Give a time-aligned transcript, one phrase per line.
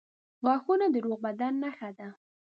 [0.45, 2.09] •غاښونه د روغ بدن نښه ده.